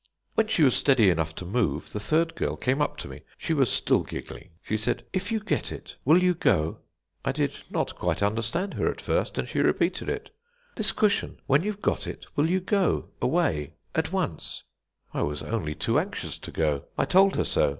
[0.33, 3.53] "When she was steady enough to move, the third girl came up to me; she
[3.53, 4.49] was still giggling.
[4.63, 6.79] She said: "'If you get it, will you go?'
[7.23, 10.31] "I did not quite understand her at first, and she repeated it.
[10.75, 11.39] "'This cushion.
[11.45, 14.63] When you've got it, will you go away at once?'
[15.13, 16.85] "I was only too anxious to go.
[16.97, 17.69] I told her so.